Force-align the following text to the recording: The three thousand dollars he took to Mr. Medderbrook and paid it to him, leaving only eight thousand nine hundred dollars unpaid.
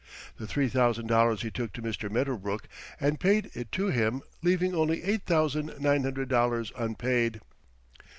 The 0.37 0.47
three 0.47 0.67
thousand 0.67 1.05
dollars 1.05 1.43
he 1.43 1.51
took 1.51 1.73
to 1.73 1.81
Mr. 1.83 2.09
Medderbrook 2.09 2.67
and 2.99 3.19
paid 3.19 3.51
it 3.53 3.71
to 3.73 3.89
him, 3.91 4.23
leaving 4.41 4.73
only 4.73 5.03
eight 5.03 5.27
thousand 5.27 5.75
nine 5.79 6.01
hundred 6.03 6.27
dollars 6.27 6.71
unpaid. 6.75 7.39